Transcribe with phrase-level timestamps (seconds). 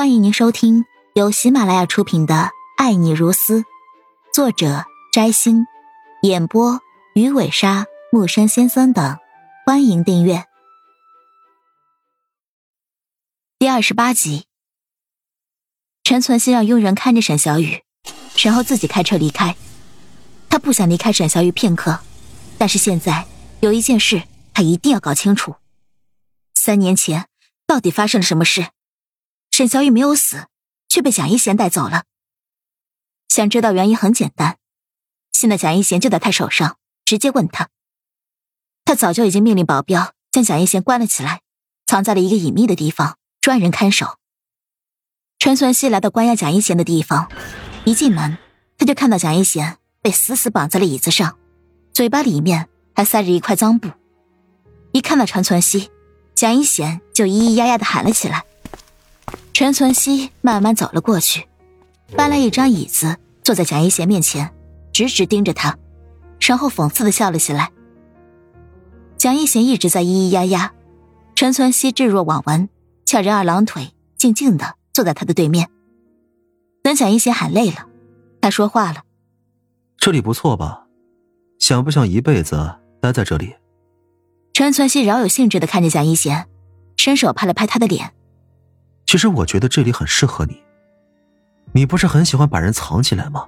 [0.00, 2.34] 欢迎您收听由喜马拉雅出品的
[2.78, 3.60] 《爱你如斯》，
[4.32, 5.66] 作者摘星，
[6.22, 6.80] 演播
[7.14, 9.18] 鱼尾鲨、木山先生等。
[9.66, 10.46] 欢迎订阅
[13.58, 14.46] 第二十八集。
[16.02, 17.82] 陈存希让佣人看着沈小雨，
[18.42, 19.54] 然后自己开车离开。
[20.48, 22.00] 他不想离开沈小雨片刻，
[22.56, 23.26] 但是现在
[23.60, 24.22] 有一件事
[24.54, 25.56] 他一定要搞清楚：
[26.54, 27.28] 三年前
[27.66, 28.68] 到底发生了什么事？
[29.60, 30.46] 沈小雨没有死，
[30.88, 32.04] 却被蒋一贤带走了。
[33.28, 34.56] 想知道原因很简单，
[35.32, 37.68] 现在蒋一贤就在他手上，直接问他。
[38.86, 41.42] 他早就已经命令保镖将蒋一贤关了起来，
[41.86, 44.16] 藏在了一个隐秘的地方，专人看守。
[45.38, 47.30] 陈存希来到关押蒋一贤的地方，
[47.84, 48.38] 一进门
[48.78, 51.38] 他就看到蒋一贤被死死绑在了椅子上，
[51.92, 53.90] 嘴巴里面还塞着一块脏布。
[54.92, 55.90] 一看到陈存希，
[56.34, 58.46] 蒋一贤就咿咿呀呀的喊了起来。
[59.52, 61.46] 陈存希慢慢走了过去，
[62.16, 64.50] 搬来一张椅子坐在蒋一贤面前，
[64.92, 65.76] 直直盯着他，
[66.40, 67.70] 然后讽刺的笑了起来。
[69.16, 70.72] 蒋一贤一直在咿咿呀呀，
[71.34, 72.68] 陈存希置若罔闻，
[73.04, 75.68] 翘着二郎腿，静静的坐在他的对面。
[76.82, 77.86] 等蒋一贤喊累了，
[78.40, 79.02] 他说话了
[79.98, 80.86] ：“这里不错吧？
[81.58, 83.54] 想不想一辈子待在这里？”
[84.54, 86.46] 陈存希饶有兴致的看着蒋一贤，
[86.96, 88.14] 伸手拍了拍他的脸
[89.10, 90.62] ：“其实我觉得这里很适合你。
[91.72, 93.44] 你不是很喜欢把人藏起来吗？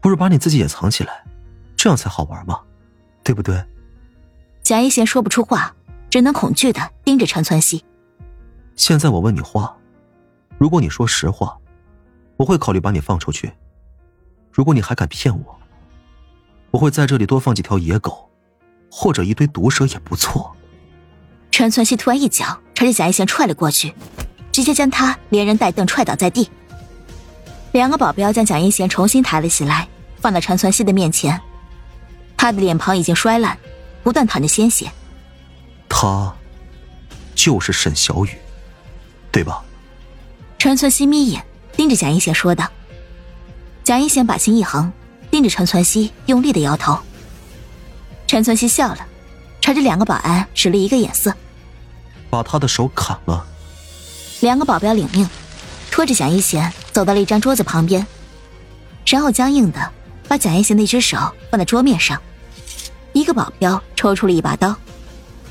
[0.00, 1.24] 不如把你自己也藏起来，
[1.76, 2.60] 这样才好玩嘛，
[3.24, 3.60] 对不对？”
[4.62, 5.74] 贾一贤说不出话，
[6.08, 7.84] 只能恐惧的盯着陈川希。
[8.76, 9.76] 现在我问你话，
[10.56, 11.58] 如果你说实话，
[12.36, 13.48] 我会考虑把你放出去；
[14.52, 15.58] 如果你还敢骗我，
[16.70, 18.30] 我会在这里多放几条野狗，
[18.88, 20.55] 或者一堆毒蛇也不错。
[21.56, 23.94] 陈存希突然一脚朝着蒋一贤踹了过去，
[24.52, 26.50] 直接将他连人带凳踹倒在地。
[27.72, 29.88] 两个保镖将蒋一贤重新抬了起来，
[30.20, 31.40] 放到陈存希的面前。
[32.36, 33.56] 他的脸庞已经摔烂。
[34.04, 34.92] 不断淌着鲜血，
[35.88, 36.30] 他
[37.34, 38.32] 就是沈小雨，
[39.32, 39.64] 对吧？
[40.58, 41.42] 陈存希眯眼
[41.72, 42.70] 盯着蒋一贤说道。
[43.82, 44.92] 蒋一贤把心一横，
[45.30, 46.98] 盯着陈存希，用力的摇头。
[48.26, 48.98] 陈存希笑了，
[49.62, 51.34] 朝着两个保安使了一个眼色，
[52.30, 53.46] 把他的手砍了。
[54.40, 55.28] 两个保镖领命，
[55.90, 58.06] 拖着蒋一贤走到了一张桌子旁边，
[59.06, 59.90] 然后僵硬的
[60.28, 61.16] 把蒋一贤的一只手
[61.50, 62.20] 放在桌面上。
[63.12, 64.76] 一个保镖抽出了一把刀，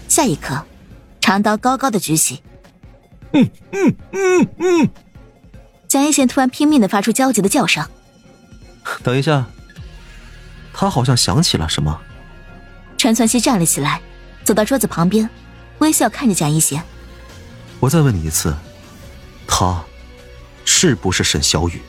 [0.07, 0.63] 下一刻，
[1.19, 2.43] 长刀高高的举起。
[3.31, 4.89] 嗯嗯嗯嗯。
[5.87, 7.83] 蒋一贤突然拼命的发出焦急的叫声。
[9.01, 9.45] 等一下，
[10.73, 11.99] 他好像想起了什么。
[12.97, 13.99] 陈存希站了起来，
[14.43, 15.27] 走到桌子旁边，
[15.79, 16.83] 微笑看着贾一贤。
[17.79, 18.55] 我再问你一次，
[19.47, 19.83] 他
[20.63, 21.81] 是不是沈小雨？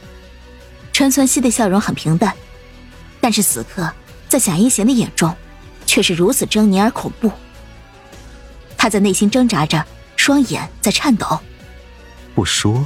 [0.92, 2.34] 陈存希的笑容很平淡，
[3.20, 3.90] 但是此刻
[4.28, 5.34] 在贾一贤的眼中。
[5.88, 7.30] 却是如此狰狞而恐怖。
[8.76, 9.86] 他在内心挣扎着，
[10.16, 11.38] 双眼在颤抖。
[12.34, 12.84] 不说。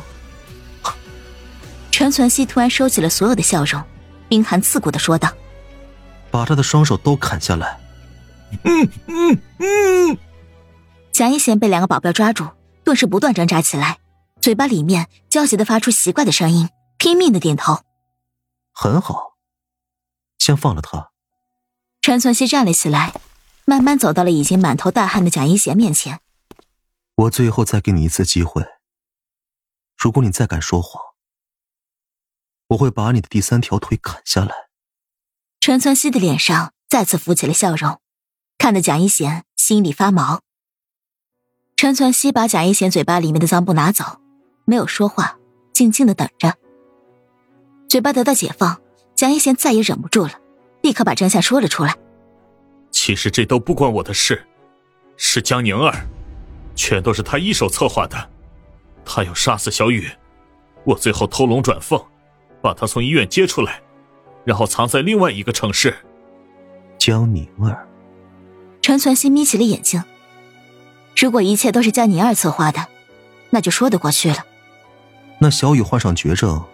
[1.90, 3.82] 陈存希突然收起了所有的笑容，
[4.28, 5.32] 冰寒刺骨的说道
[6.30, 7.80] ：“把他的双手都砍下来。”
[8.64, 10.18] 嗯嗯嗯。
[11.12, 12.48] 蒋一贤被两个保镖抓住，
[12.84, 13.98] 顿时不断挣扎起来，
[14.40, 17.80] 嘴巴里面焦急的发出奇怪的声音，拼命的点头。
[18.72, 19.36] 很好，
[20.38, 21.10] 先放了他。
[22.00, 23.12] 陈存希站了起来，
[23.66, 26.20] 慢慢走到了已经满头大汗的蒋一贤面前。
[27.16, 28.64] 我最后再给你一次机会，
[29.98, 31.02] 如果你再敢说谎，
[32.68, 34.70] 我会把你的第三条腿砍下来。
[35.60, 38.00] 陈存希的脸上再次浮起了笑容，
[38.56, 40.40] 看得蒋一贤心里发毛。
[41.80, 44.04] 陈存希把贾一贤嘴巴里面的脏布拿走，
[44.66, 45.38] 没有说话，
[45.72, 46.52] 静静的等着。
[47.88, 48.82] 嘴巴得到解放，
[49.14, 50.32] 蒋一贤再也忍不住了。
[50.82, 51.96] 立刻把真相说了出来。
[52.90, 54.46] 其实这都不关我的事，
[55.16, 56.06] 是江宁儿，
[56.76, 58.28] 全都是他一手策划的。
[59.02, 60.06] 他要杀死小雨，
[60.84, 61.98] 我最后偷龙转凤，
[62.60, 63.80] 把他从医院接出来，
[64.44, 65.96] 然后藏在另外一个城市。
[66.98, 67.88] 江宁儿，
[68.82, 70.04] 陈存希眯起了眼睛。
[71.20, 72.86] 如果一切都是江宁儿策划的，
[73.50, 74.38] 那就说得过去了。
[75.38, 76.64] 那小雨患上绝症，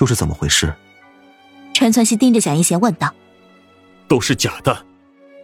[0.00, 0.72] 又是怎么回事？
[1.74, 3.12] 陈存希盯着蒋一贤问道。
[4.06, 4.86] 都是假的，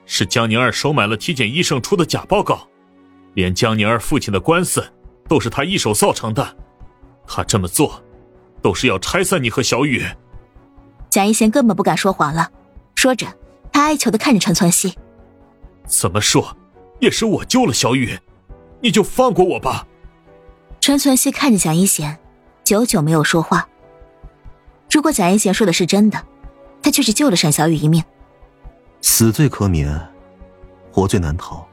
[0.06, 2.68] 是江宁儿收买了体检医生出的假报告，
[3.34, 4.88] 连江宁儿父亲的官司
[5.26, 6.56] 都是他一手造成的。
[7.26, 8.00] 他这么做，
[8.62, 10.06] 都是要拆散你和小雨。
[11.10, 12.52] 蒋一贤根本不敢说谎了，
[12.94, 13.26] 说着，
[13.72, 14.96] 他哀求的看着陈存希
[15.88, 16.56] ：“怎么说，
[17.00, 18.16] 也是我救了小雨，
[18.80, 19.86] 你就放过我吧。”
[20.80, 22.18] 陈存希看着蒋一贤，
[22.64, 23.68] 久久没有说话。
[24.90, 26.24] 如果蒋一贤说的是真的，
[26.82, 28.02] 他确实救了沈小雨一命。
[29.02, 30.08] 死罪可免，
[30.90, 31.66] 活罪难逃。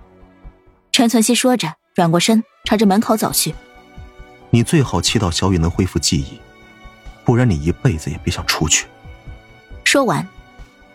[0.91, 3.55] 陈存希说着，转过身，朝着门口走去。
[4.49, 6.39] 你最好祈祷小雨能恢复记忆，
[7.23, 8.87] 不然你一辈子也别想出去。
[9.83, 10.27] 说完，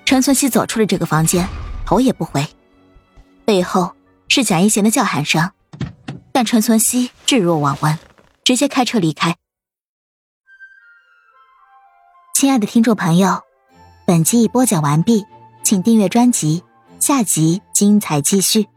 [0.05, 1.47] 陈存希走出了这个房间，
[1.87, 2.47] 头也不回。
[3.45, 3.93] 背后
[4.29, 5.51] 是蒋一贤的叫喊声，
[6.41, 7.99] 但陈存希置若罔闻，
[8.45, 9.37] 直接开车离开。
[12.33, 13.43] 亲爱的听众朋友，
[14.07, 15.27] 本集已播讲完毕，
[15.63, 16.65] 请订阅专辑，
[16.99, 18.71] 下集精彩继续。